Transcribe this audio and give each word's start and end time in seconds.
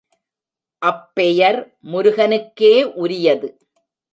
அப்பெயர் 0.81 1.59
முருகனுக்கே 1.91 2.73
உரியது. 2.95 3.49